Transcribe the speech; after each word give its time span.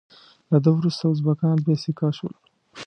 له 0.51 0.57
ده 0.63 0.69
وروسته 0.77 1.03
ازبکان 1.11 1.57
بې 1.65 1.75
سیکه 1.83 2.09
شول. 2.17 2.33